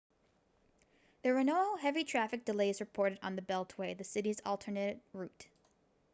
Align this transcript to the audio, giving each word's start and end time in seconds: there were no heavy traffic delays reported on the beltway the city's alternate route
there 1.21 1.35
were 1.35 1.43
no 1.43 1.75
heavy 1.75 2.03
traffic 2.03 2.43
delays 2.43 2.79
reported 2.79 3.19
on 3.21 3.35
the 3.35 3.41
beltway 3.43 3.95
the 3.95 4.03
city's 4.03 4.41
alternate 4.45 4.99
route 5.13 5.45